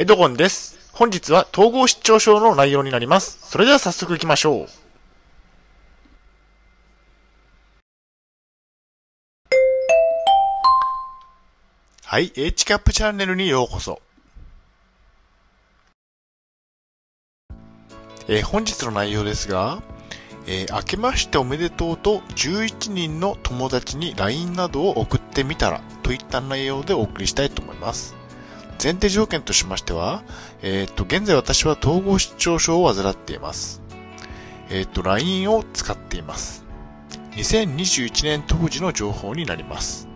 [0.00, 0.78] エドゴンです。
[0.92, 3.40] 本日は統合失調症の内容になります。
[3.42, 4.66] それでは早速行きましょう。
[12.04, 14.00] はい、H キャップチャンネルにようこそ。
[18.28, 19.82] えー本日の内容ですが、
[20.46, 28.17] えー明けましておめでとうと11人の友達に LINE などを送ってみたらといった内容でお送りしたいと思います。
[28.82, 30.22] 前提条件としましては、
[30.62, 33.82] えっ、と、現在私は統合失調症を患っています。
[34.70, 36.64] えっ、と、LINE を使っています。
[37.32, 40.08] 2021年当時の情報になります。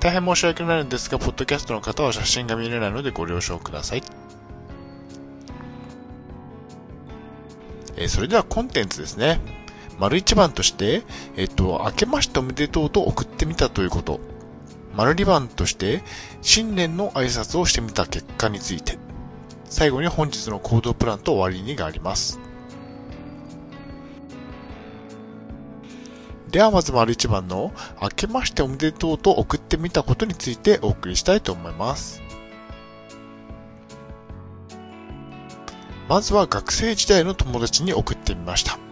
[0.00, 4.02] 大変申し訳ないのですが、ポッドキャストの方は写真が見れないのでご了承ください。
[7.96, 9.40] えーそれではコンテンツですね。
[9.98, 11.02] 丸一番として、
[11.36, 14.20] えっ、と、明けましておめでとうと送ってみたということ。
[14.98, 16.02] 丸二番として、
[16.42, 18.98] 新年の挨拶をしてみた結果について。
[19.66, 22.40] 最後に本日の行動プランと終わりにがあります。
[26.50, 32.20] ではまず丸一番の、明けましておめでとうと送ってみたことについてお送りしたいと思います。
[36.08, 38.87] まずは学生時代の友達に送ってみました。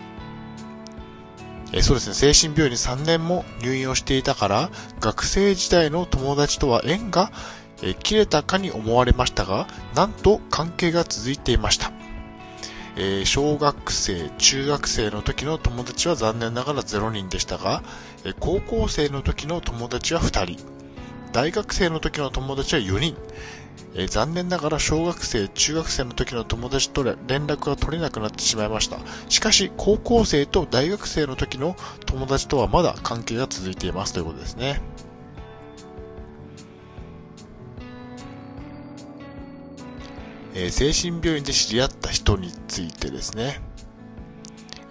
[1.72, 7.32] えそうですね、精神病院に3年も入院をしていたから、学生時代の友達とは縁が、
[7.82, 11.92] え切れたかに思われましたが、なんと関係が続いていました。
[12.96, 17.82] えー小学生、中学生の時の友達は残念ながら0人でしたが、
[18.24, 20.64] え高校生の時の友達は2人、
[21.32, 23.16] 大学生の時の友達は4人、
[23.98, 28.98] えー残念ながら小学生、中学生の時の友達と連絡が取れなくなってしまいました。
[29.30, 34.82] しかし、高校生と大学生の時の友達とはまだ関係が続いていますということですね。
[40.54, 43.62] えー精神病院で知り合った人についてですね。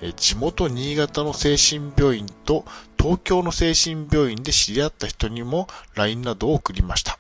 [0.02, 2.66] えー地元新潟の精神病院と
[2.98, 7.15] 東京の精神病院で知り合った人にも LINE などを送りました。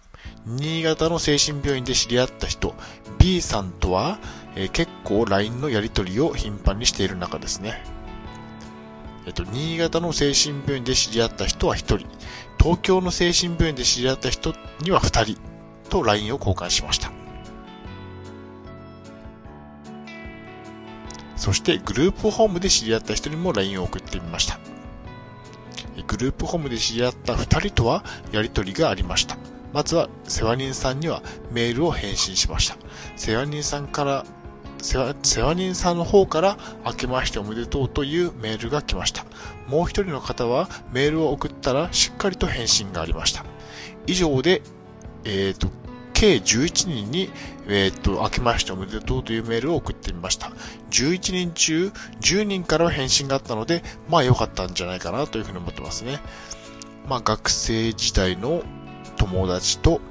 [0.46, 2.76] 新潟の精神病院で知り合った人、
[3.18, 4.20] B さんとは、
[4.56, 7.84] えー結構 LINE のやり取りを頻繁にしている中ですね。
[9.26, 12.08] えっと、新潟の精神病院で知り合った人は1人、
[12.60, 15.42] 東京の精神病院で知り合った人には2人
[15.90, 17.12] と LINE を交換しました。
[21.36, 24.60] そしてグループホームで知り合った人にも LINE を送ってみました。
[26.08, 29.38] グループホームで知り合った2人とはやり取りがありました。
[29.76, 31.22] まずは世話人さんには
[31.52, 32.78] メールを返信しました。
[33.18, 34.26] 世話人さんから、
[34.82, 39.26] 世話世話人さんの方から明けましておめでとうというメールが来ました。
[39.68, 43.44] もう一人の方はメールを送ったらしっかりと返信がありました。
[44.08, 44.62] 以上で、
[45.26, 45.68] えっ、と、
[46.14, 47.30] 計11人に、
[47.68, 50.54] えっ、と、明けましておめでとうというメールを送ってみました。
[50.92, 51.92] 11人中
[52.22, 56.20] 10人から返信があったので、まあ良かったんじゃないかなというふうに思ってますね。
[57.10, 58.64] まあ学生時代の
[59.18, 60.02] 友達と、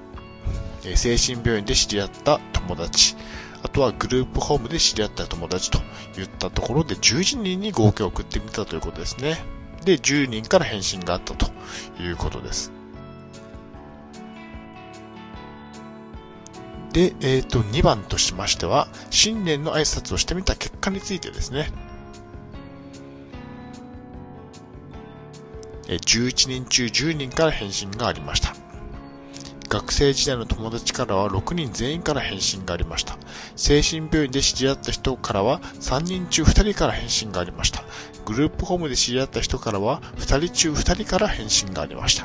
[0.84, 3.16] え精神病院で知り合った友達、
[3.62, 5.78] あとはグループホームで知り合った友達と
[6.20, 9.42] いったところで11人に合計送ってみたということですね。
[9.84, 11.46] で、10人から返信があったと
[12.00, 12.72] いうことです。
[16.92, 21.72] で、えっ、と、2番としましては、新年の挨拶をしてみた結果についてですね。
[25.88, 28.54] 11人中10人から返信がありました。
[29.74, 33.18] 学生時代の友達からは6人全員から返信がありました。
[33.56, 37.82] 精神病院で知り合った人からは3人中2人から返信がありました。
[38.24, 42.24] グループホームで知り合った人からは2人中2人から返信がありました。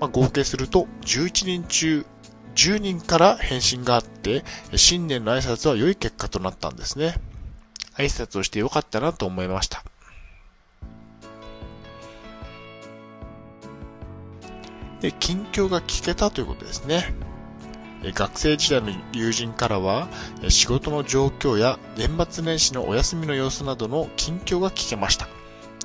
[0.00, 2.06] まあ、合計すると11人中
[2.54, 4.42] 10人から返信があって、
[4.76, 7.14] 新年の挨拶は良い結果となったんですね。
[7.98, 9.84] 挨拶をして良かったなと思いました。
[15.04, 17.12] で、近況が聞けたということですね。
[18.14, 20.08] 学生時代の友人からは、
[20.48, 25.28] 仕事の状況や年末年始のお休みの様子などの近況が聞けました。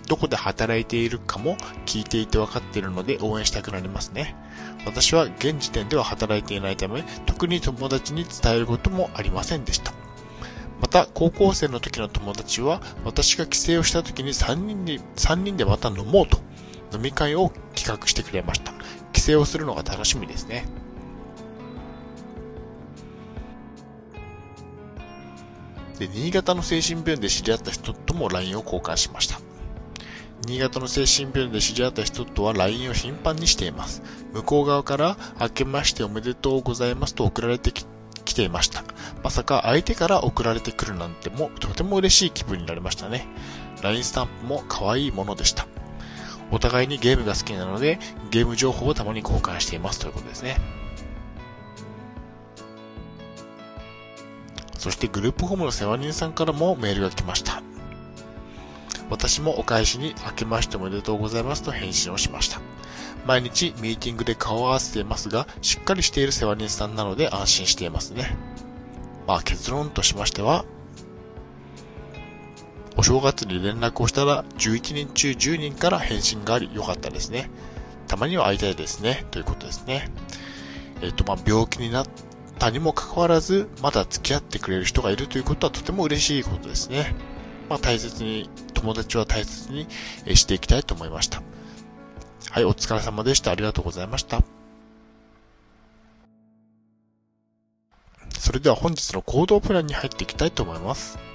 [0.07, 4.37] どこで働いているかも聞いていて分かっているので応援したくなりますね。
[4.85, 9.91] 私は現時点では働いていないため、特に友達に伝えることもありませんでした。
[10.79, 16.39] また、高校生の時の友達は、私が帰省をした時に3人に、3人でまた飲もうと、
[16.93, 18.78] 飲み会を企画してくれました。
[19.19, 20.65] 帰省をするのが楽しみですね。
[25.97, 29.41] で、新潟の精神病院で知り合った人とも LINE を交換しました。
[30.47, 34.01] 新潟の精神病院で知り合った人とは LINE を頻繁にしています。
[34.33, 37.85] 向こう側から、明けましておめでとうございますと送られてき
[38.25, 38.83] していました。
[39.21, 43.27] まさか相手から送られてくるなんてもとても嬉しい気分になりましたね。
[43.81, 45.67] LINE スタンプも可愛いものでした。
[46.51, 47.99] お互いにゲームが好きなので、
[48.31, 50.57] ゲーム情報をたまに交換していますということですね。
[54.77, 57.61] そしてグループホームの世話人さんからもメールが来ました。
[59.09, 62.61] 私もお返しに明けましておめでとうございますと返信をしました。
[63.25, 68.37] 毎日ミーティングで顔を合わせていますが、しっかりしている世話人さんなので安心していますね。
[69.27, 70.63] まあ結論としましては、
[72.99, 77.49] お正月に連絡をしたら11人中10人から返信があり良かったですね。
[78.09, 79.25] たまには会いたいですね。
[79.31, 80.09] ということですね。
[81.01, 82.07] えっ、ー、と、まあ、病気になっ
[82.57, 87.15] たにもかかわらず、まだ付き合ってくれる人がいるということはとても嬉しいことですね。
[87.69, 89.87] まあ、大切に、友達は大切に
[90.35, 91.41] していきたいと思いました。
[92.51, 93.51] はい、お疲れ様でした。
[93.51, 94.43] ありがとうございました。
[98.37, 101.28] それでは本日の行動プランに入っていきたいと思います。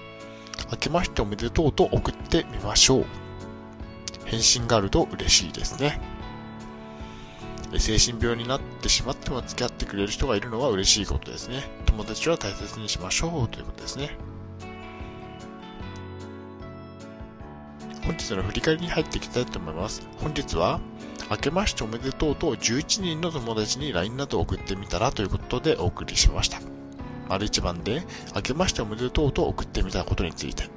[0.75, 3.05] 明けましておめでとうと送ってみましょう。
[4.25, 6.01] 返信があると嬉しいですね。
[7.79, 11.63] 精神病になってしまっても付き合ってくれる人がいるのは嬉しいことですね。
[11.87, 14.17] 友達は大切にしましょうということですね。
[18.05, 20.07] 本日の振り返りに入っていきたいと思います。
[20.19, 20.81] 本日は、
[21.31, 26.74] 明けましておめでとうと11人の友達に LINE などを送ってみたらということでお送りしました。
[27.29, 28.03] 丸1番で、
[28.35, 30.69] 明けましておめでとうと送ってみたことについて。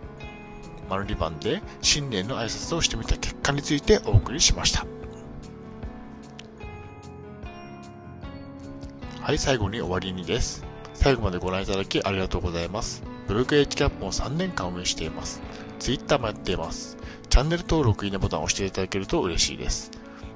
[0.90, 4.86] 丸2番で、新年の挨拶をしてみた結果についてお送りしました。
[9.22, 10.64] はい、最後に終わりにです。
[10.94, 13.04] 最後までご覧いただきありがとうございます。
[13.28, 15.42] ブログ H キャップを3年間運営しています。
[15.80, 16.98] Twitter もやっています。
[17.30, 19.92] チャンネル登録、いいねボタンを押していただけると嬉しいです。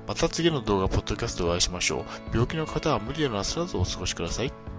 [0.07, 2.04] また次の動画、ポッドキャストでお会いしましょう。
[2.31, 4.70] 病気の方は無理をなさらずお過ごしください。